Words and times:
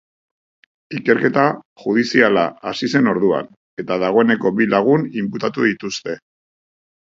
Ikerketa 0.99 1.43
judiziala 1.83 2.45
hasi 2.71 2.89
zen 2.95 3.11
orduan, 3.11 3.51
eta 3.85 3.99
dagoeneko 4.05 4.53
bi 4.61 4.69
lagun 4.73 5.07
inputatu 5.23 5.69
dituzte. 5.69 6.19